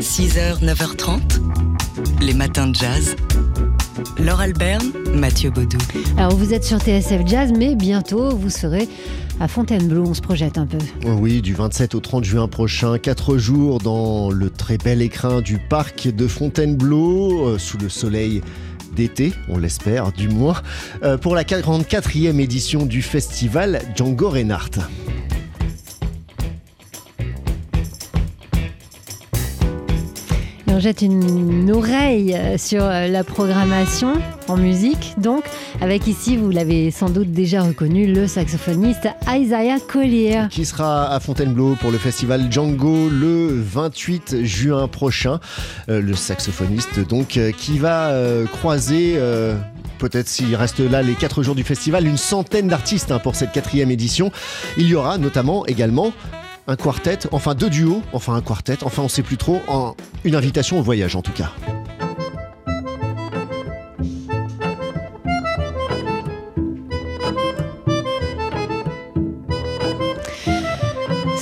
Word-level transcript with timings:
6h, 0.00 0.62
9h30, 0.62 1.40
les 2.20 2.34
matins 2.34 2.66
de 2.66 2.74
jazz. 2.74 3.16
Laure 4.18 4.40
Alberne, 4.40 4.92
Mathieu 5.14 5.50
Baudou. 5.50 5.78
Alors 6.18 6.36
vous 6.36 6.52
êtes 6.52 6.64
sur 6.64 6.78
TSF 6.78 7.22
Jazz, 7.26 7.52
mais 7.56 7.74
bientôt 7.74 8.36
vous 8.36 8.50
serez 8.50 8.88
à 9.40 9.48
Fontainebleau. 9.48 10.04
On 10.06 10.14
se 10.14 10.20
projette 10.20 10.58
un 10.58 10.66
peu. 10.66 10.76
Oui, 11.04 11.40
du 11.40 11.54
27 11.54 11.94
au 11.94 12.00
30 12.00 12.24
juin 12.24 12.46
prochain, 12.46 12.98
4 12.98 13.38
jours 13.38 13.78
dans 13.78 14.30
le 14.30 14.50
très 14.50 14.76
bel 14.76 15.00
écrin 15.00 15.40
du 15.40 15.58
parc 15.58 16.08
de 16.08 16.26
Fontainebleau, 16.26 17.46
euh, 17.46 17.58
sous 17.58 17.78
le 17.78 17.88
soleil 17.88 18.42
d'été, 18.94 19.32
on 19.48 19.56
l'espère 19.56 20.12
du 20.12 20.28
moins, 20.28 20.60
euh, 21.04 21.16
pour 21.16 21.34
la 21.34 21.44
44e 21.44 22.38
édition 22.38 22.84
du 22.84 23.00
festival 23.00 23.80
Django 23.94 24.28
Reinhardt. 24.28 24.78
Jette 30.80 31.02
une 31.02 31.70
oreille 31.70 32.34
euh, 32.34 32.58
sur 32.58 32.82
euh, 32.82 33.08
la 33.08 33.24
programmation 33.24 34.14
en 34.48 34.56
musique, 34.56 35.14
donc 35.16 35.44
avec 35.80 36.06
ici, 36.06 36.36
vous 36.36 36.50
l'avez 36.50 36.90
sans 36.90 37.08
doute 37.08 37.30
déjà 37.30 37.62
reconnu, 37.62 38.06
le 38.06 38.26
saxophoniste 38.26 39.08
Isaiah 39.28 39.78
Collier. 39.80 40.42
Qui 40.50 40.64
sera 40.64 41.14
à 41.14 41.20
Fontainebleau 41.20 41.76
pour 41.80 41.90
le 41.90 41.98
festival 41.98 42.50
Django 42.50 43.08
le 43.08 43.48
28 43.62 44.44
juin 44.44 44.88
prochain. 44.88 45.40
Euh, 45.88 46.00
le 46.00 46.14
saxophoniste 46.14 47.00
donc 47.08 47.38
qui 47.56 47.78
va 47.78 48.12
croiser... 48.52 49.18
Peut-être 49.98 50.28
s'il 50.28 50.54
reste 50.54 50.80
là 50.80 51.00
les 51.00 51.14
4 51.14 51.42
jours 51.42 51.54
du 51.54 51.64
festival, 51.64 52.06
une 52.06 52.18
centaine 52.18 52.68
d'artistes 52.68 53.10
hein, 53.10 53.18
pour 53.18 53.34
cette 53.34 53.52
quatrième 53.52 53.90
édition. 53.90 54.30
Il 54.76 54.86
y 54.86 54.94
aura 54.94 55.16
notamment 55.16 55.64
également 55.64 56.12
un 56.66 56.76
quartet, 56.76 57.18
enfin 57.32 57.54
deux 57.54 57.70
duos, 57.70 58.02
enfin 58.12 58.34
un 58.34 58.40
quartet, 58.40 58.78
enfin 58.82 59.02
on 59.02 59.08
sait 59.08 59.22
plus 59.22 59.36
trop, 59.36 59.60
en- 59.68 59.94
une 60.24 60.34
invitation 60.34 60.78
au 60.78 60.82
voyage 60.82 61.14
en 61.16 61.22
tout 61.22 61.32
cas. 61.32 61.52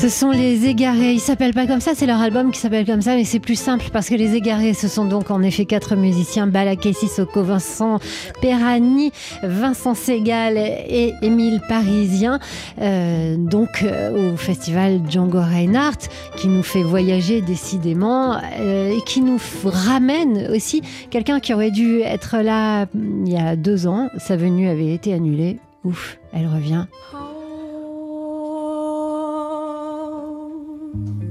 Ce 0.04 0.10
sont 0.10 0.32
les 0.32 0.66
Égarés. 0.66 1.14
Ils 1.14 1.18
s'appellent 1.18 1.54
pas 1.54 1.66
comme 1.66 1.80
ça, 1.80 1.92
c'est 1.94 2.04
leur 2.04 2.20
album 2.20 2.50
qui 2.50 2.60
s'appelle 2.60 2.84
comme 2.84 3.00
ça, 3.00 3.14
mais 3.14 3.24
c'est 3.24 3.38
plus 3.38 3.58
simple 3.58 3.86
parce 3.90 4.10
que 4.10 4.14
les 4.14 4.34
Égarés, 4.34 4.74
ce 4.74 4.86
sont 4.86 5.06
donc 5.06 5.30
en 5.30 5.40
effet 5.40 5.64
quatre 5.64 5.96
musiciens 5.96 6.46
Balaké 6.46 6.92
Sissoko, 6.92 7.42
Vincent 7.42 8.00
Perani, 8.42 9.12
Vincent 9.42 9.94
Segal 9.94 10.58
et 10.58 11.14
Émile 11.22 11.62
Parisien. 11.70 12.38
Euh, 12.82 13.36
donc 13.38 13.82
euh, 13.82 14.34
au 14.34 14.36
festival 14.36 15.00
Django 15.08 15.40
Reinhardt, 15.40 16.10
qui 16.36 16.48
nous 16.48 16.62
fait 16.62 16.82
voyager 16.82 17.40
décidément 17.40 18.36
euh, 18.60 18.90
et 18.94 19.00
qui 19.06 19.22
nous 19.22 19.40
ramène 19.64 20.50
aussi 20.54 20.82
quelqu'un 21.08 21.40
qui 21.40 21.54
aurait 21.54 21.70
dû 21.70 22.02
être 22.02 22.42
là 22.42 22.82
hum, 22.94 23.24
il 23.24 23.32
y 23.32 23.38
a 23.38 23.56
deux 23.56 23.86
ans. 23.86 24.10
Sa 24.18 24.36
venue 24.36 24.68
avait 24.68 24.92
été 24.92 25.14
annulée. 25.14 25.56
Ouf, 25.82 26.18
elle 26.34 26.46
revient. 26.46 26.84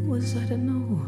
Was 0.07 0.35
I 0.35 0.47
to 0.49 0.57
know 0.57 0.99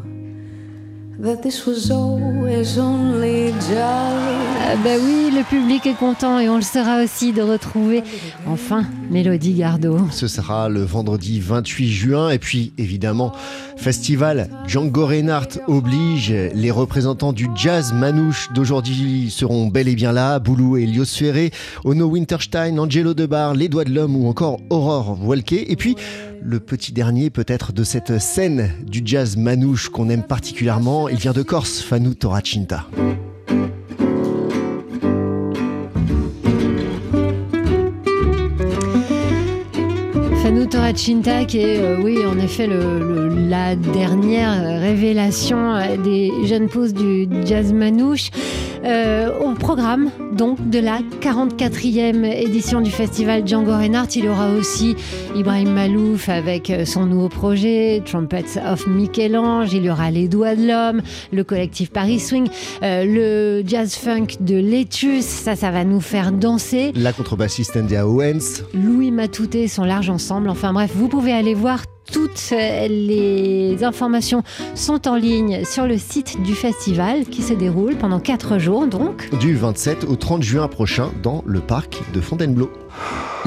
that 1.18 1.42
this 1.42 1.66
was 1.66 1.90
always 1.90 2.78
only 2.78 3.52
jolly? 3.68 4.46
Ah 4.68 4.76
bah 4.82 4.96
oui, 5.00 5.30
le 5.32 5.44
public 5.44 5.86
est 5.86 5.94
content 5.94 6.40
et 6.40 6.48
on 6.48 6.56
le 6.56 6.62
sera 6.62 7.02
aussi 7.02 7.32
de 7.32 7.40
retrouver 7.40 8.02
enfin 8.46 8.84
Mélodie 9.10 9.54
Gardot. 9.54 9.98
Ce 10.10 10.26
sera 10.26 10.68
le 10.68 10.82
vendredi 10.82 11.40
28 11.40 11.88
juin. 11.88 12.30
Et 12.30 12.38
puis, 12.38 12.72
évidemment, 12.76 13.32
festival 13.76 14.50
Django 14.66 15.06
Reinhardt 15.06 15.60
oblige. 15.68 16.34
Les 16.54 16.70
représentants 16.70 17.32
du 17.32 17.48
jazz 17.54 17.92
manouche 17.92 18.52
d'aujourd'hui 18.52 19.30
seront 19.30 19.68
bel 19.68 19.88
et 19.88 19.94
bien 19.94 20.12
là. 20.12 20.38
Boulou 20.40 20.76
et 20.76 20.82
Elios 20.82 21.04
Ferré, 21.04 21.52
Ono 21.84 22.06
Winterstein, 22.06 22.78
Angelo 22.78 23.14
Debar, 23.14 23.54
Les 23.54 23.68
Doigts 23.68 23.84
de 23.84 23.94
l'Homme 23.94 24.16
ou 24.16 24.28
encore 24.28 24.58
Aurore 24.70 25.18
Walke. 25.22 25.52
Et 25.52 25.76
puis, 25.76 25.94
le 26.42 26.60
petit 26.60 26.92
dernier 26.92 27.30
peut-être 27.30 27.72
de 27.72 27.84
cette 27.84 28.18
scène 28.18 28.70
du 28.86 29.02
jazz 29.04 29.36
manouche 29.36 29.88
qu'on 29.88 30.08
aime 30.08 30.22
particulièrement. 30.22 31.08
Il 31.08 31.16
vient 31.16 31.32
de 31.32 31.42
Corse, 31.42 31.80
Fanou 31.80 32.14
Toracinta. 32.14 32.86
Fanou 40.42 40.66
Toracinta 40.66 41.44
qui 41.44 41.58
est, 41.58 41.80
euh, 41.80 42.02
oui, 42.02 42.24
en 42.24 42.38
effet, 42.38 42.68
la 42.68 43.74
dernière 43.76 44.80
révélation 44.80 45.74
euh, 45.74 45.96
des 45.96 46.30
jeunes 46.44 46.68
pousses 46.68 46.94
du 46.94 47.28
jazz 47.44 47.72
manouche. 47.72 48.30
Euh, 48.84 49.30
au 49.40 49.54
programme 49.54 50.10
donc 50.32 50.68
de 50.68 50.78
la 50.78 50.98
44e 51.20 52.24
édition 52.24 52.80
du 52.80 52.90
festival 52.90 53.46
Django 53.46 53.72
Reinhardt, 53.72 54.08
il 54.16 54.24
y 54.24 54.28
aura 54.28 54.50
aussi 54.50 54.96
Ibrahim 55.34 55.72
Malouf 55.72 56.28
avec 56.28 56.70
euh, 56.70 56.84
son 56.84 57.06
nouveau 57.06 57.28
projet 57.28 58.02
Trumpets 58.04 58.58
of 58.64 58.86
Michel-Ange, 58.86 59.72
il 59.72 59.84
y 59.84 59.90
aura 59.90 60.10
Les 60.10 60.28
Doigts 60.28 60.56
de 60.56 60.66
l'Homme, 60.66 61.02
le 61.32 61.44
collectif 61.44 61.90
Paris 61.90 62.20
Swing, 62.20 62.48
euh, 62.82 63.04
le 63.04 63.66
jazz 63.66 63.94
funk 63.94 64.26
de 64.40 64.56
Letus, 64.56 65.24
ça 65.24 65.56
ça 65.56 65.70
va 65.70 65.84
nous 65.84 66.00
faire 66.00 66.32
danser. 66.32 66.92
La 66.94 67.12
contrebassiste 67.12 67.76
India 67.76 68.06
Owens, 68.06 68.62
Louis 68.74 69.10
Matouté, 69.10 69.68
son 69.68 69.84
large 69.84 70.10
ensemble. 70.10 70.48
Enfin 70.48 70.72
bref, 70.72 70.90
vous 70.94 71.08
pouvez 71.08 71.32
aller 71.32 71.54
voir. 71.54 71.82
Toutes 72.12 72.50
les 72.50 73.82
informations 73.82 74.42
sont 74.74 75.08
en 75.08 75.16
ligne 75.16 75.64
sur 75.64 75.86
le 75.86 75.98
site 75.98 76.42
du 76.42 76.54
festival 76.54 77.24
qui 77.24 77.42
se 77.42 77.52
déroule 77.52 77.96
pendant 77.96 78.20
4 78.20 78.58
jours 78.58 78.86
donc. 78.86 79.28
du 79.38 79.54
27 79.56 80.04
au 80.04 80.16
30 80.16 80.42
juin 80.42 80.68
prochain 80.68 81.10
dans 81.22 81.42
le 81.46 81.60
parc 81.60 82.00
de 82.14 82.20
Fontainebleau. 82.20 82.70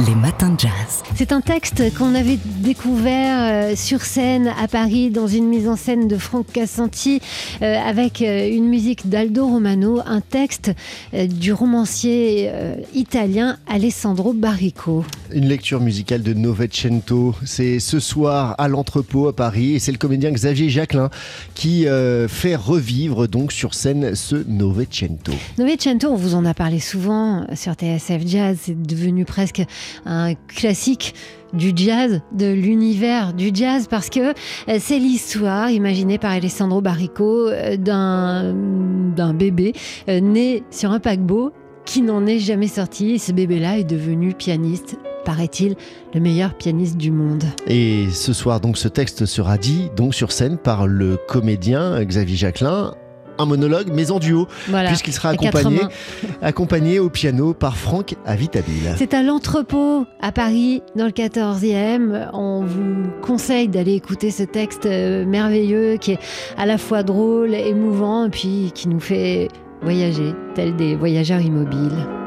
Les 0.07 0.15
matins 0.15 0.51
de 0.51 0.59
jazz. 0.61 1.03
C'est 1.15 1.33
un 1.33 1.41
texte 1.41 1.93
qu'on 1.97 2.15
avait 2.15 2.39
découvert 2.61 3.71
euh, 3.71 3.75
sur 3.75 4.03
scène 4.03 4.47
à 4.57 4.69
Paris 4.69 5.09
dans 5.09 5.27
une 5.27 5.45
mise 5.45 5.67
en 5.67 5.75
scène 5.75 6.07
de 6.07 6.17
Franck 6.17 6.45
Cassanti 6.53 7.19
euh, 7.61 7.75
avec 7.77 8.21
euh, 8.21 8.49
une 8.49 8.69
musique 8.69 9.09
d'Aldo 9.09 9.45
Romano, 9.45 9.99
un 10.05 10.21
texte 10.21 10.71
du 11.11 11.51
romancier 11.51 12.49
italien 12.93 13.57
Alessandro 13.67 14.31
Barrico. 14.31 15.03
Une 15.33 15.47
lecture 15.47 15.81
musicale 15.81 16.23
de 16.23 16.33
Novecento. 16.33 17.35
C'est 17.43 17.79
ce 17.79 17.99
soir 17.99 18.55
à 18.57 18.69
l'entrepôt 18.69 19.27
à 19.27 19.35
Paris 19.35 19.75
et 19.75 19.79
c'est 19.79 19.91
le 19.91 19.97
comédien 19.97 20.31
Xavier 20.31 20.69
Jacquelin 20.69 21.09
qui 21.55 21.85
fait 22.27 22.55
revivre 22.55 23.27
donc 23.27 23.51
sur 23.51 23.73
scène 23.73 24.15
ce 24.15 24.35
Novecento. 24.47 25.33
Novecento, 25.57 26.07
on 26.09 26.15
vous 26.15 26.35
en 26.35 26.45
a 26.45 26.53
parlé 26.53 26.79
souvent 26.79 27.45
sur 27.55 27.73
TSF 27.73 28.25
Jazz, 28.25 28.57
c'est 28.61 28.81
devenu 28.81 29.25
presque 29.25 29.63
un 30.05 30.33
classique 30.35 31.13
du 31.53 31.71
jazz, 31.75 32.21
de 32.31 32.51
l'univers 32.51 33.33
du 33.33 33.51
jazz, 33.53 33.87
parce 33.89 34.09
que 34.09 34.29
euh, 34.29 34.77
c'est 34.79 34.99
l'histoire 34.99 35.69
imaginée 35.71 36.17
par 36.17 36.31
Alessandro 36.31 36.81
Barrico 36.81 37.47
euh, 37.47 37.77
d'un 37.77 38.53
d'un 38.53 39.33
bébé 39.33 39.73
euh, 40.07 40.19
né 40.19 40.63
sur 40.69 40.91
un 40.91 40.99
paquebot 40.99 41.51
qui 41.85 42.01
n'en 42.01 42.25
est 42.25 42.39
jamais 42.39 42.67
sorti. 42.67 43.11
Et 43.11 43.17
ce 43.17 43.31
bébé-là 43.31 43.79
est 43.79 43.83
devenu 43.83 44.33
pianiste, 44.33 44.97
paraît-il, 45.25 45.75
le 46.13 46.19
meilleur 46.19 46.53
pianiste 46.53 46.97
du 46.97 47.11
monde. 47.11 47.43
Et 47.67 48.07
ce 48.11 48.33
soir 48.33 48.59
donc 48.59 48.77
ce 48.77 48.87
texte 48.87 49.25
sera 49.25 49.57
dit 49.57 49.89
donc 49.95 50.13
sur 50.13 50.31
scène 50.31 50.57
par 50.57 50.87
le 50.87 51.17
comédien 51.27 52.03
Xavier 52.03 52.37
Jacquelin. 52.37 52.93
Un 53.39 53.45
monologue 53.45 53.87
mais 53.93 54.11
en 54.11 54.19
duo 54.19 54.47
Voilà. 54.67 54.89
puisqu'il 54.89 55.13
sera 55.13 55.29
accompagné, 55.29 55.79
accompagné 56.41 56.99
au 56.99 57.09
piano 57.09 57.53
par 57.53 57.77
Franck 57.77 58.15
Avitabile. 58.25 58.95
C'est 58.97 59.13
à 59.13 59.23
l'entrepôt 59.23 60.05
à 60.21 60.31
Paris, 60.31 60.83
dans 60.95 61.05
le 61.05 61.11
14e. 61.11 62.29
On 62.33 62.63
vous 62.63 63.09
conseille 63.21 63.67
d'aller 63.67 63.93
écouter 63.93 64.29
ce 64.31 64.43
texte 64.43 64.85
euh, 64.85 65.25
merveilleux 65.25 65.97
qui 65.97 66.11
est 66.11 66.19
à 66.57 66.65
la 66.65 66.77
fois 66.77 67.01
drôle, 67.03 67.53
émouvant, 67.55 68.25
et 68.25 68.29
puis 68.29 68.71
qui 68.75 68.87
nous 68.89 68.99
fait 68.99 69.47
voyager, 69.81 70.33
tels 70.55 70.75
des 70.75 70.95
voyageurs 70.95 71.39
immobiles. 71.41 72.18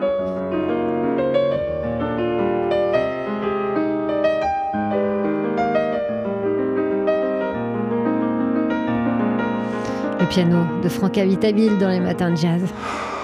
Piano 10.32 10.66
de 10.82 10.88
Franck 10.88 11.18
Habitabile 11.18 11.76
dans 11.76 11.90
les 11.90 12.00
matins 12.00 12.30
de 12.30 12.36
jazz. 12.36 12.62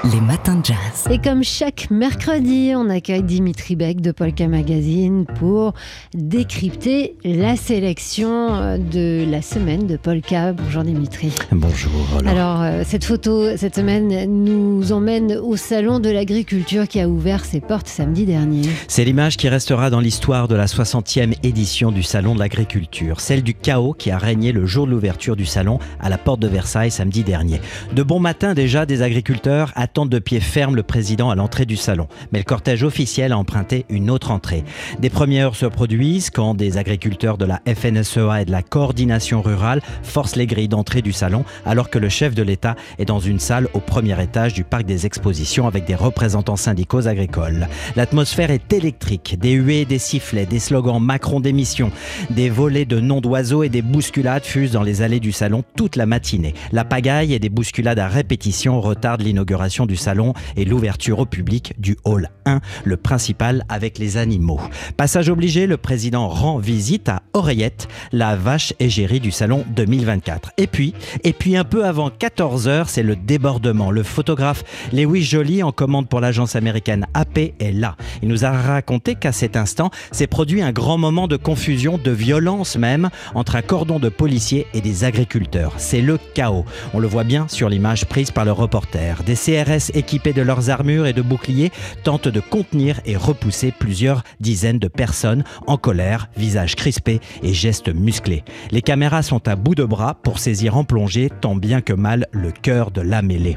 Les 0.05 0.21
matins 0.21 0.57
de 0.57 0.65
jazz. 0.65 1.09
Et 1.11 1.19
comme 1.19 1.43
chaque 1.43 1.91
mercredi, 1.91 2.73
on 2.77 2.89
accueille 2.89 3.23
Dimitri 3.23 3.75
Beck 3.75 4.01
de 4.01 4.13
Polka 4.13 4.47
Magazine 4.47 5.25
pour 5.39 5.75
décrypter 6.15 7.17
la 7.25 7.57
sélection 7.57 8.55
euh, 8.55 8.79
de 8.79 9.29
la 9.29 9.43
semaine 9.43 9.87
de 9.87 9.97
Polka. 9.97 10.53
Bonjour 10.53 10.85
Dimitri. 10.85 11.33
Bonjour. 11.51 11.91
Alors, 12.27 12.63
euh, 12.63 12.83
cette 12.85 13.05
photo, 13.05 13.57
cette 13.57 13.75
semaine, 13.75 14.25
nous 14.45 14.93
emmène 14.93 15.33
au 15.33 15.57
Salon 15.57 15.99
de 15.99 16.11
l'Agriculture 16.11 16.87
qui 16.87 17.01
a 17.01 17.09
ouvert 17.09 17.45
ses 17.45 17.61
portes 17.61 17.89
samedi 17.89 18.25
dernier. 18.25 18.69
C'est 18.87 19.05
l'image 19.05 19.37
qui 19.37 19.49
restera 19.49 19.91
dans 19.91 20.01
l'histoire 20.01 20.49
de 20.49 20.55
la 20.55 20.67
60e 20.67 21.35
édition 21.43 21.91
du 21.91 22.03
Salon 22.03 22.35
de 22.35 22.41
l'Agriculture, 22.41 23.21
celle 23.21 23.43
du 23.43 23.55
chaos 23.55 23.95
qui 23.95 24.11
a 24.11 24.19
régné 24.19 24.53
le 24.53 24.65
jour 24.65 24.87
de 24.87 24.93
l'ouverture 24.93 25.35
du 25.35 25.47
salon 25.47 25.79
à 26.01 26.09
la 26.09 26.19
porte 26.19 26.41
de 26.41 26.49
Versailles 26.49 26.91
samedi 26.91 27.25
dernier. 27.25 27.61
De 27.95 28.03
bon 28.03 28.21
matin 28.21 28.55
déjà, 28.55 28.87
des 28.87 29.03
agriculteurs 29.03 29.73
attendent 29.89 30.11
de 30.11 30.19
pied 30.19 30.39
ferme 30.39 30.77
le 30.77 30.83
président 30.83 31.31
à 31.31 31.35
l'entrée 31.35 31.65
du 31.65 31.77
salon. 31.77 32.09
Mais 32.31 32.41
le 32.41 32.45
cortège 32.45 32.83
officiel 32.83 33.33
a 33.33 33.39
emprunté 33.39 33.87
une 33.89 34.11
autre 34.11 34.31
entrée. 34.31 34.63
Des 35.01 35.09
premières 35.09 35.55
se 35.55 35.65
produisent 35.65 36.29
quand 36.29 36.55
des 36.55 36.77
agriculteurs 36.77 37.39
de 37.39 37.47
la 37.47 37.63
FNSEA 37.67 38.43
et 38.43 38.45
de 38.45 38.51
la 38.51 38.63
coordination 38.63 39.41
rurale 39.41 39.81
forcent 40.03 40.37
les 40.37 40.47
grilles 40.47 40.69
d'entrée 40.69 41.01
du 41.01 41.13
salon 41.13 41.47
alors 41.65 41.89
que 41.89 41.99
le 41.99 42.11
chef 42.11 42.35
de 42.35 42.43
l'État 42.43 42.77
est 42.99 43.07
dans 43.07 43.19
une 43.19 43.39
salle 43.39 43.67
au 43.73 43.81
premier 43.81 44.23
étage 44.23 44.53
du 44.53 44.63
parc 44.63 44.85
des 44.85 45.07
expositions 45.07 45.67
avec 45.67 45.87
des 45.87 45.95
représentants 45.95 46.57
syndicaux 46.57 47.07
agricoles. 47.07 47.67
L'atmosphère 47.97 48.51
est 48.51 48.71
électrique, 48.71 49.39
des 49.41 49.53
huées, 49.53 49.87
des 49.87 49.99
sifflets, 49.99 50.45
des 50.45 50.59
slogans 50.59 51.01
Macron 51.01 51.41
démission, 51.41 51.91
des 52.29 52.51
volets 52.51 52.85
de 52.85 53.01
noms 53.01 53.23
d'oiseaux 53.23 53.63
et 53.63 53.71
des 53.71 53.81
bousculades 53.81 54.45
fusent 54.45 54.73
dans 54.73 54.83
les 54.83 55.01
allées 55.01 55.21
du 55.21 55.33
salon 55.33 55.65
toute 55.77 55.97
la 55.97 56.05
matinée. 56.05 56.53
La 56.73 56.85
pagaille 56.85 57.33
et 57.33 57.39
des 57.39 57.49
bousculades 57.49 57.99
à 57.99 58.09
répétition 58.09 58.83
retardent 58.83 59.23
l'inauguration 59.23 59.78
du 59.87 59.97
salon 59.97 60.33
et 60.57 60.65
l'ouverture 60.65 61.19
au 61.19 61.27
public 61.27 61.75
du 61.79 61.97
hall 62.05 62.31
1, 62.47 62.61
le 62.85 62.97
principal 62.97 63.65
avec 63.69 63.99
les 63.99 64.17
animaux. 64.17 64.61
Passage 64.97 65.29
obligé, 65.29 65.67
le 65.67 65.77
président 65.77 66.29
rend 66.29 66.59
visite 66.59 67.09
à 67.09 67.23
Oreillette, 67.33 67.89
la 68.13 68.37
vache 68.37 68.73
égérie 68.81 69.21
du 69.21 69.31
salon 69.31 69.65
2024. 69.75 70.53
Et 70.57 70.67
puis, 70.67 70.95
et 71.25 71.33
puis 71.33 71.57
un 71.57 71.65
peu 71.65 71.85
avant 71.85 72.09
14h, 72.09 72.87
c'est 72.89 73.03
le 73.03 73.17
débordement. 73.17 73.91
Le 73.91 74.03
photographe 74.03 74.65
Lewis 74.93 75.23
Joly 75.23 75.63
en 75.63 75.73
commande 75.73 76.09
pour 76.09 76.21
l'agence 76.21 76.57
américaine 76.57 77.07
AP 77.15 77.39
est 77.39 77.73
là. 77.73 77.97
Il 78.23 78.29
nous 78.29 78.45
a 78.45 78.51
raconté 78.51 79.15
qu'à 79.15 79.33
cet 79.33 79.57
instant 79.57 79.91
s'est 80.13 80.27
produit 80.27 80.63
un 80.63 80.73
grand 80.73 80.99
moment 80.99 81.29
de 81.29 81.37
confusion, 81.37 81.99
de 81.99 82.11
violence 82.11 82.77
même, 82.77 83.11
entre 83.35 83.57
un 83.57 83.63
cordon 83.63 83.99
de 83.99 84.09
policiers 84.09 84.67
et 84.75 84.81
des 84.81 85.05
agriculteurs. 85.05 85.75
C'est 85.77 86.01
le 86.01 86.19
chaos. 86.35 86.65
On 86.95 86.99
le 86.99 87.07
voit 87.07 87.25
bien 87.25 87.47
sur 87.49 87.69
l'image 87.69 88.07
prise 88.07 88.31
par 88.31 88.45
le 88.45 88.53
reporter. 88.53 89.23
Des 89.25 89.35
CRS 89.35 89.68
équipés 89.95 90.33
de 90.33 90.43
leurs 90.43 90.71
armures 90.71 91.07
et 91.07 91.13
de 91.13 91.23
boucliers 91.23 91.71
tentent 92.03 92.29
de 92.29 92.41
contenir 92.41 93.01
et 93.05 93.17
repousser 93.17 93.73
plusieurs 93.73 94.23
dizaines 94.41 94.79
de 94.79 94.89
personnes 94.89 95.45
en 95.67 95.77
colère, 95.77 96.29
visage 96.37 96.75
crispé 96.75 97.21
et 97.43 97.53
gestes 97.53 97.95
musclés. 97.95 98.45
Les 98.71 98.83
caméras 98.83 99.23
sont 99.23 99.47
à 99.49 99.57
bout 99.57 99.75
de 99.75 99.85
bras 99.85 100.15
pour 100.15 100.39
saisir 100.39 100.77
en 100.77 100.85
plongée 100.85 101.31
tant 101.41 101.57
bien 101.57 101.81
que 101.81 101.93
mal 101.93 102.27
le 102.33 102.51
cœur 102.51 102.91
de 102.91 103.01
la 103.01 103.23
mêlée. 103.23 103.57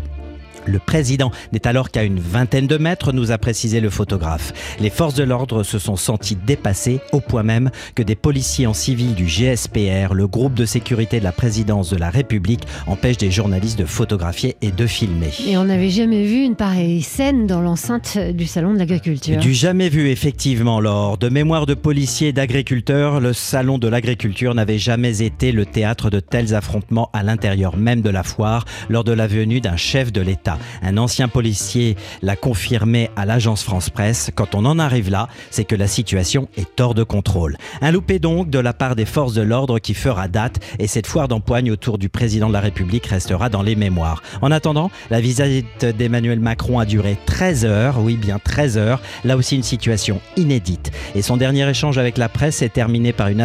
Le 0.65 0.79
président 0.79 1.31
n'est 1.51 1.67
alors 1.67 1.91
qu'à 1.91 2.03
une 2.03 2.19
vingtaine 2.19 2.67
de 2.67 2.77
mètres, 2.77 3.11
nous 3.11 3.31
a 3.31 3.37
précisé 3.37 3.79
le 3.79 3.89
photographe. 3.89 4.53
Les 4.79 4.89
forces 4.89 5.15
de 5.15 5.23
l'ordre 5.23 5.63
se 5.63 5.79
sont 5.79 5.95
senties 5.95 6.35
dépassées 6.35 6.99
au 7.11 7.19
point 7.19 7.43
même 7.43 7.71
que 7.95 8.03
des 8.03 8.15
policiers 8.15 8.67
en 8.67 8.73
civil 8.73 9.15
du 9.15 9.25
GSPR, 9.25 10.13
le 10.13 10.27
groupe 10.27 10.53
de 10.53 10.65
sécurité 10.65 11.19
de 11.19 11.23
la 11.23 11.31
présidence 11.31 11.89
de 11.89 11.97
la 11.97 12.09
République, 12.09 12.63
empêchent 12.87 13.17
des 13.17 13.31
journalistes 13.31 13.79
de 13.79 13.85
photographier 13.85 14.55
et 14.61 14.71
de 14.71 14.87
filmer. 14.87 15.31
Et 15.47 15.57
on 15.57 15.65
n'avait 15.65 15.89
jamais 15.89 16.25
vu 16.25 16.43
une 16.43 16.55
pareille 16.55 17.01
scène 17.01 17.47
dans 17.47 17.61
l'enceinte 17.61 18.17
du 18.17 18.45
Salon 18.45 18.73
de 18.73 18.79
l'Agriculture. 18.79 19.39
Du 19.39 19.53
jamais 19.53 19.89
vu, 19.89 20.09
effectivement, 20.09 20.79
lors 20.79 21.17
de 21.17 21.29
mémoire 21.29 21.65
de 21.65 21.73
policiers 21.73 22.29
et 22.29 22.33
d'agriculteurs, 22.33 23.19
le 23.19 23.33
Salon 23.33 23.77
de 23.77 23.87
l'Agriculture 23.87 24.55
n'avait 24.55 24.77
jamais 24.77 25.21
été 25.21 25.51
le 25.51 25.65
théâtre 25.65 26.09
de 26.09 26.19
tels 26.19 26.55
affrontements 26.55 27.09
à 27.13 27.23
l'intérieur 27.23 27.77
même 27.77 28.01
de 28.01 28.09
la 28.09 28.23
foire 28.23 28.65
lors 28.89 29.03
de 29.03 29.11
la 29.11 29.27
venue 29.27 29.61
d'un 29.61 29.77
chef 29.77 30.11
de 30.11 30.21
l'État. 30.21 30.50
Un 30.81 30.97
ancien 30.97 31.27
policier 31.27 31.95
l'a 32.21 32.35
confirmé 32.35 33.09
à 33.15 33.25
l'agence 33.25 33.63
France 33.63 33.89
Presse. 33.89 34.31
Quand 34.33 34.55
on 34.55 34.65
en 34.65 34.79
arrive 34.79 35.09
là, 35.09 35.27
c'est 35.49 35.65
que 35.65 35.75
la 35.75 35.87
situation 35.87 36.47
est 36.57 36.79
hors 36.79 36.93
de 36.93 37.03
contrôle. 37.03 37.57
Un 37.81 37.91
loupé 37.91 38.19
donc 38.19 38.49
de 38.49 38.59
la 38.59 38.73
part 38.73 38.95
des 38.95 39.05
forces 39.05 39.33
de 39.33 39.41
l'ordre 39.41 39.79
qui 39.79 39.93
fera 39.93 40.27
date 40.27 40.59
et 40.79 40.87
cette 40.87 41.07
foire 41.07 41.27
d'empoigne 41.27 41.71
autour 41.71 41.97
du 41.97 42.09
président 42.09 42.47
de 42.47 42.53
la 42.53 42.59
République 42.59 43.05
restera 43.05 43.49
dans 43.49 43.61
les 43.61 43.75
mémoires. 43.75 44.21
En 44.41 44.51
attendant, 44.51 44.91
la 45.09 45.21
visite 45.21 45.85
d'Emmanuel 45.85 46.39
Macron 46.39 46.79
a 46.79 46.85
duré 46.85 47.17
13 47.25 47.65
heures, 47.65 47.99
oui 47.99 48.17
bien 48.17 48.39
13 48.39 48.77
heures, 48.77 49.01
là 49.23 49.37
aussi 49.37 49.55
une 49.55 49.63
situation 49.63 50.21
inédite. 50.37 50.91
Et 51.15 51.21
son 51.21 51.37
dernier 51.37 51.69
échange 51.69 51.97
avec 51.97 52.17
la 52.17 52.29
presse 52.29 52.61
est 52.61 52.69
terminé 52.69 53.13
par 53.13 53.27
une, 53.27 53.41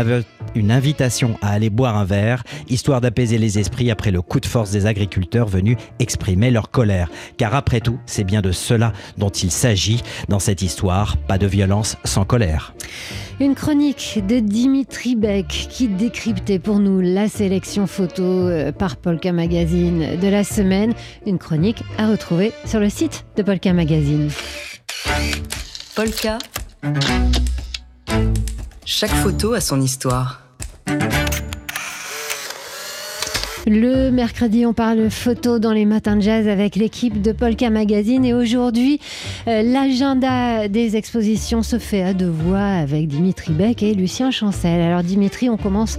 une 0.55 0.71
invitation 0.71 1.39
à 1.43 1.51
aller 1.51 1.71
boire 1.71 1.97
un 1.97 2.05
verre, 2.05 2.43
histoire 2.69 3.01
d'apaiser 3.01 3.39
les 3.39 3.59
esprits 3.59 3.91
après 3.91 4.11
le 4.11 4.23
coup 4.23 4.41
de 4.41 4.47
force 4.47 4.71
des 4.71 4.87
agriculteurs 4.87 5.49
venus 5.49 5.77
exprimer 5.99 6.51
leur 6.51 6.71
colère. 6.71 7.11
Car 7.37 7.55
après 7.55 7.81
tout, 7.81 7.99
c'est 8.07 8.25
bien 8.25 8.43
de 8.43 8.53
cela 8.53 8.93
dont 9.19 9.31
il 9.31 9.51
s'agit 9.51 10.03
dans 10.29 10.39
cette 10.39 10.63
histoire. 10.63 11.17
Pas 11.17 11.39
de 11.39 11.47
violence 11.47 11.97
sans 12.05 12.25
colère. 12.25 12.75
Une 13.39 13.55
chronique 13.55 14.23
de 14.27 14.39
Dimitri 14.39 15.15
Beck 15.15 15.47
qui 15.47 15.89
décryptait 15.89 16.59
pour 16.59 16.79
nous 16.79 17.01
la 17.01 17.29
sélection 17.29 17.87
photo 17.87 18.23
euh, 18.23 18.73
par 18.73 18.97
Polka 18.97 19.33
Magazine 19.33 20.19
de 20.19 20.29
la 20.29 20.43
semaine. 20.43 20.95
Une 21.27 21.39
chronique 21.39 21.83
à 21.99 22.09
retrouver 22.09 22.53
sur 22.65 22.81
le 22.81 22.89
site 22.89 23.27
de 23.37 23.43
Polka 23.43 23.75
Magazine. 23.75 24.31
Polka. 25.95 26.39
Chaque 28.89 29.11
photo 29.11 29.53
a 29.53 29.61
son 29.61 29.81
histoire. 29.81 30.43
Le 33.67 34.11
mercredi, 34.11 34.65
on 34.65 34.73
parle 34.73 35.11
photo 35.11 35.59
dans 35.59 35.73
les 35.73 35.85
matins 35.85 36.15
de 36.15 36.21
jazz 36.21 36.47
avec 36.47 36.77
l'équipe 36.77 37.21
de 37.21 37.33
Polka 37.33 37.69
Magazine. 37.69 38.25
Et 38.25 38.33
aujourd'hui, 38.33 39.01
euh, 39.49 39.63
l'agenda 39.63 40.69
des 40.69 40.95
expositions 40.95 41.65
se 41.65 41.81
fait 41.81 42.05
à 42.05 42.15
deux 42.15 42.31
voix 42.31 42.61
avec 42.61 43.09
Dimitri 43.09 43.55
Beck 43.55 43.83
et 43.83 43.93
Lucien 43.93 44.31
Chancel. 44.31 44.81
Alors 44.81 45.03
Dimitri, 45.03 45.51
on 45.51 45.57
commence 45.57 45.99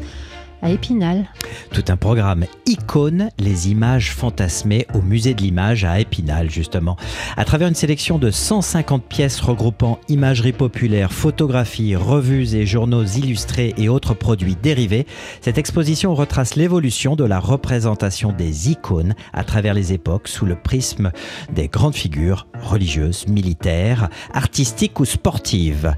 à 0.62 0.70
Épinal. 0.70 1.28
Tout 1.72 1.84
un 1.90 1.98
programme 1.98 2.46
icône, 2.66 3.30
les 3.40 3.70
images 3.70 4.12
fantasmées 4.12 4.88
au 4.94 5.02
musée 5.02 5.34
de 5.34 5.42
l'image 5.42 5.84
à 5.84 6.00
Épinal 6.00 6.50
justement. 6.50 6.98
À 7.36 7.46
travers 7.46 7.68
une 7.68 7.76
sélection 7.76 8.18
de 8.18 8.32
150 8.32 9.04
pièces 9.04 9.40
regroupant 9.40 10.00
imagerie 10.10 10.54
populaire, 10.54 11.12
photographies, 11.12 11.96
revues 11.96 12.56
et 12.56 12.66
journaux 12.66 13.06
illustrés 13.06 13.74
et 13.78 13.90
autres 13.90 14.14
produits 14.14 14.58
dérivés, 14.62 15.06
cette 15.42 15.58
exposition 15.58 16.16
retrace 16.16 16.56
l'évolution 16.56 17.16
de 17.16 17.24
la 17.24 17.40
représentation 17.40 18.32
des 18.32 18.72
icônes 18.72 19.16
à 19.34 19.44
travers 19.44 19.74
les 19.74 19.94
époques 19.94 20.28
sous 20.28 20.46
le 20.46 20.56
prisme 20.56 21.12
des 21.54 21.68
grandes 21.68 21.96
figures 21.96 22.48
religieuses, 22.62 23.28
militaires, 23.28 24.10
artistiques 24.34 25.00
ou 25.00 25.06
sportives. 25.06 25.94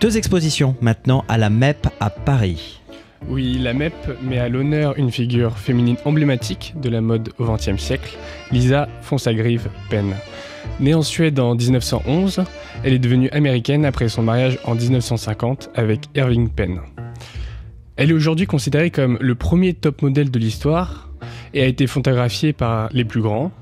Deux 0.00 0.16
expositions 0.16 0.76
maintenant 0.80 1.24
à 1.28 1.38
la 1.38 1.50
MEP 1.50 1.86
à 2.00 2.10
Paris. 2.10 2.83
Oui, 3.28 3.58
la 3.58 3.72
MEP 3.72 3.94
met 4.22 4.38
à 4.38 4.48
l'honneur 4.48 4.98
une 4.98 5.10
figure 5.10 5.58
féminine 5.58 5.96
emblématique 6.04 6.74
de 6.80 6.90
la 6.90 7.00
mode 7.00 7.30
au 7.38 7.44
XXe 7.44 7.78
siècle, 7.78 8.16
Lisa 8.52 8.86
Fonsagrive 9.00 9.68
Penn. 9.88 10.14
Née 10.78 10.94
en 10.94 11.02
Suède 11.02 11.40
en 11.40 11.54
1911, 11.54 12.44
elle 12.84 12.92
est 12.92 12.98
devenue 12.98 13.30
américaine 13.30 13.86
après 13.86 14.08
son 14.08 14.22
mariage 14.22 14.58
en 14.64 14.74
1950 14.74 15.70
avec 15.74 16.00
Irving 16.14 16.50
Penn. 16.50 16.80
Elle 17.96 18.10
est 18.10 18.14
aujourd'hui 18.14 18.46
considérée 18.46 18.90
comme 18.90 19.16
le 19.20 19.34
premier 19.34 19.72
top 19.72 20.02
modèle 20.02 20.30
de 20.30 20.38
l'histoire 20.38 21.08
et 21.54 21.62
a 21.62 21.66
été 21.66 21.86
photographiée 21.86 22.52
par 22.52 22.88
les 22.92 23.04
plus 23.04 23.22
grands. 23.22 23.52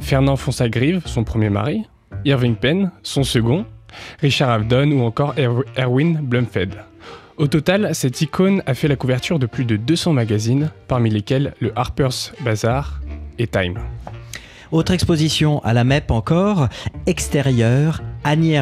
Fernand 0.00 0.36
Fonsagrive, 0.36 1.02
son 1.06 1.24
premier 1.24 1.50
mari, 1.50 1.84
Irving 2.24 2.56
Penn, 2.56 2.90
son 3.02 3.22
second, 3.22 3.64
Richard 4.20 4.50
Avedon 4.50 4.90
ou 4.90 5.02
encore 5.02 5.34
Erwin 5.78 6.20
Blumfeld. 6.20 6.76
Au 7.36 7.48
total, 7.48 7.94
cette 7.94 8.20
icône 8.20 8.62
a 8.64 8.74
fait 8.74 8.86
la 8.86 8.94
couverture 8.94 9.40
de 9.40 9.46
plus 9.46 9.64
de 9.64 9.76
200 9.76 10.12
magazines, 10.12 10.70
parmi 10.86 11.10
lesquels 11.10 11.54
le 11.58 11.72
Harper's 11.74 12.32
Bazaar 12.44 13.00
et 13.40 13.48
Time. 13.48 13.78
Autre 14.70 14.92
exposition 14.92 15.62
à 15.64 15.72
la 15.72 15.82
MEP 15.82 16.12
encore, 16.12 16.68
extérieure, 17.06 18.02
Annie 18.22 18.56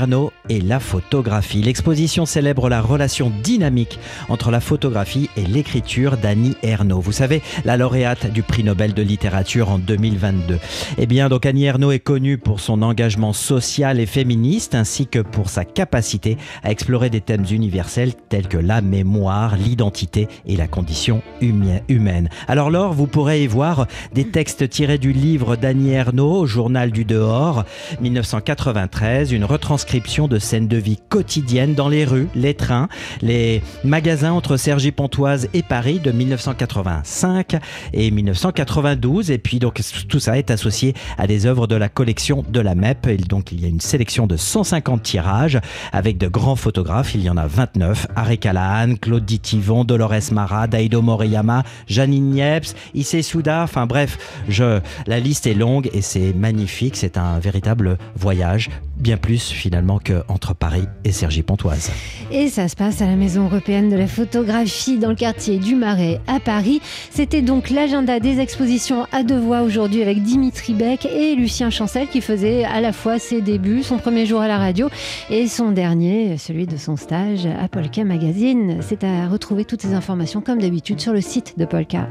et 0.52 0.60
la 0.60 0.80
photographie. 0.80 1.62
L'exposition 1.62 2.26
célèbre 2.26 2.68
la 2.68 2.82
relation 2.82 3.32
dynamique 3.42 3.98
entre 4.28 4.50
la 4.50 4.60
photographie 4.60 5.30
et 5.38 5.46
l'écriture 5.46 6.18
d'Annie 6.18 6.56
Ernaux. 6.62 7.00
Vous 7.00 7.12
savez, 7.12 7.40
la 7.64 7.78
lauréate 7.78 8.30
du 8.30 8.42
prix 8.42 8.62
Nobel 8.62 8.92
de 8.92 9.02
littérature 9.02 9.70
en 9.70 9.78
2022. 9.78 10.58
Eh 10.98 11.06
bien, 11.06 11.30
donc 11.30 11.46
Annie 11.46 11.64
Ernaux 11.64 11.90
est 11.90 12.00
connue 12.00 12.36
pour 12.36 12.60
son 12.60 12.82
engagement 12.82 13.32
social 13.32 13.98
et 13.98 14.04
féministe 14.04 14.74
ainsi 14.74 15.06
que 15.06 15.20
pour 15.20 15.48
sa 15.48 15.64
capacité 15.64 16.36
à 16.62 16.70
explorer 16.70 17.08
des 17.08 17.22
thèmes 17.22 17.46
universels 17.50 18.12
tels 18.28 18.48
que 18.48 18.58
la 18.58 18.82
mémoire, 18.82 19.56
l'identité 19.56 20.28
et 20.46 20.56
la 20.56 20.68
condition 20.68 21.22
humaine. 21.40 22.28
Alors 22.46 22.70
Laure, 22.70 22.92
vous 22.92 23.06
pourrez 23.06 23.42
y 23.42 23.46
voir 23.46 23.86
des 24.12 24.28
textes 24.28 24.68
tirés 24.68 24.98
du 24.98 25.12
livre 25.12 25.56
d'Annie 25.56 25.92
Ernaux, 25.92 26.44
Journal 26.44 26.90
du 26.90 27.06
dehors, 27.06 27.64
1993, 28.02 29.32
une 29.32 29.44
retranscription 29.44 30.28
de 30.28 30.41
scènes 30.42 30.68
de 30.68 30.76
vie 30.76 30.98
quotidiennes 31.08 31.74
dans 31.74 31.88
les 31.88 32.04
rues, 32.04 32.28
les 32.34 32.54
trains, 32.54 32.88
les 33.22 33.62
magasins 33.84 34.32
entre 34.32 34.56
Cergy-Pontoise 34.56 35.48
et 35.54 35.62
Paris 35.62 36.00
de 36.00 36.12
1985 36.12 37.56
et 37.92 38.10
1992. 38.10 39.30
Et 39.30 39.38
puis 39.38 39.58
donc 39.58 39.80
tout 40.08 40.20
ça 40.20 40.38
est 40.38 40.50
associé 40.50 40.94
à 41.18 41.26
des 41.26 41.46
œuvres 41.46 41.66
de 41.66 41.76
la 41.76 41.88
collection 41.88 42.44
de 42.48 42.60
la 42.60 42.74
MEP. 42.74 43.06
Et 43.06 43.16
donc 43.16 43.52
il 43.52 43.60
y 43.60 43.64
a 43.64 43.68
une 43.68 43.80
sélection 43.80 44.26
de 44.26 44.36
150 44.36 45.02
tirages 45.02 45.60
avec 45.92 46.18
de 46.18 46.28
grands 46.28 46.56
photographes. 46.56 47.14
Il 47.14 47.22
y 47.22 47.30
en 47.30 47.36
a 47.36 47.46
29. 47.46 48.08
Harry 48.16 48.38
Callahan, 48.38 48.96
Claude 48.96 49.24
Ditivon, 49.24 49.84
Dolores 49.84 50.32
Mara, 50.32 50.66
Daido 50.66 51.02
Moriyama, 51.02 51.62
Janine 51.86 52.30
Niepce, 52.30 52.74
Issei 52.94 53.22
Souda. 53.22 53.62
Enfin 53.62 53.86
bref, 53.86 54.18
je, 54.48 54.80
la 55.06 55.20
liste 55.20 55.46
est 55.46 55.54
longue 55.54 55.88
et 55.92 56.02
c'est 56.02 56.32
magnifique. 56.32 56.96
C'est 56.96 57.16
un 57.16 57.38
véritable 57.38 57.98
voyage, 58.16 58.70
bien 58.96 59.16
plus 59.16 59.48
finalement 59.48 59.98
qu'entre 60.26 60.54
Paris 60.54 60.84
et 61.04 61.12
Cergy-Pontoise. 61.12 61.90
Et 62.30 62.48
ça 62.48 62.68
se 62.68 62.76
passe 62.76 63.02
à 63.02 63.06
la 63.06 63.16
Maison 63.16 63.44
européenne 63.44 63.88
de 63.88 63.96
la 63.96 64.06
photographie 64.06 64.98
dans 64.98 65.10
le 65.10 65.14
quartier 65.14 65.58
du 65.58 65.74
Marais 65.74 66.20
à 66.26 66.40
Paris. 66.40 66.80
C'était 67.10 67.42
donc 67.42 67.70
l'agenda 67.70 68.20
des 68.20 68.40
expositions 68.40 69.06
à 69.12 69.22
deux 69.22 69.38
voix 69.38 69.62
aujourd'hui 69.62 70.02
avec 70.02 70.22
Dimitri 70.22 70.74
Beck 70.74 71.06
et 71.06 71.34
Lucien 71.34 71.70
Chancel 71.70 72.08
qui 72.08 72.20
faisait 72.20 72.64
à 72.64 72.80
la 72.80 72.92
fois 72.92 73.18
ses 73.18 73.40
débuts, 73.40 73.82
son 73.82 73.98
premier 73.98 74.26
jour 74.26 74.40
à 74.40 74.48
la 74.48 74.58
radio 74.58 74.88
et 75.30 75.46
son 75.48 75.72
dernier, 75.72 76.38
celui 76.38 76.66
de 76.66 76.76
son 76.76 76.96
stage 76.96 77.46
à 77.46 77.68
Polka 77.68 78.04
Magazine. 78.04 78.78
C'est 78.80 79.04
à 79.04 79.28
retrouver 79.28 79.64
toutes 79.64 79.82
ces 79.82 79.94
informations 79.94 80.40
comme 80.40 80.60
d'habitude 80.60 81.00
sur 81.00 81.12
le 81.12 81.20
site 81.20 81.58
de 81.58 81.64
Polka. 81.64 82.08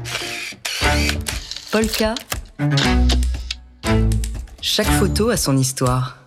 Polka. 1.70 2.14
Chaque 4.60 4.86
photo 4.86 5.30
a 5.30 5.36
son 5.36 5.56
histoire. 5.56 6.18